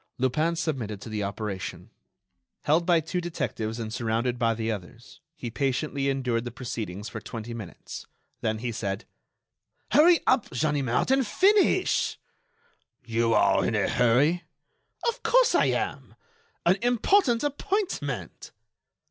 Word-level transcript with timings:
Lupin 0.17 0.55
submitted 0.55 0.99
to 1.01 1.09
the 1.09 1.21
operation. 1.23 1.91
Held 2.63 2.87
by 2.87 3.01
two 3.01 3.21
detectives 3.21 3.79
and 3.79 3.93
surrounded 3.93 4.39
by 4.39 4.55
the 4.55 4.71
others, 4.71 5.21
he 5.35 5.51
patiently 5.51 6.09
endured 6.09 6.43
the 6.43 6.49
proceedings 6.49 7.07
for 7.07 7.21
twenty 7.21 7.53
minutes, 7.53 8.07
then 8.39 8.57
he 8.57 8.71
said: 8.71 9.05
"Hurry 9.91 10.19
up, 10.25 10.49
Ganimard, 10.49 11.11
and 11.11 11.27
finish!" 11.27 12.17
"You 13.05 13.35
are 13.35 13.63
in 13.63 13.75
a 13.75 13.87
hurry." 13.87 14.41
"Of 15.07 15.21
course 15.21 15.53
I 15.53 15.65
am. 15.65 16.15
An 16.65 16.77
important 16.81 17.43
appointment." 17.43 18.53